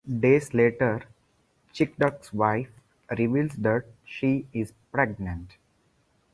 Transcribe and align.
Days 0.19 0.55
later, 0.55 1.03
Chidduck's 1.75 2.33
wife 2.33 2.71
reveals 3.11 3.51
that 3.57 3.85
she 4.03 4.47
is 4.51 4.73
pregnant. 4.91 5.57